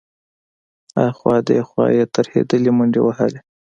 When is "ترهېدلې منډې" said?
2.15-3.01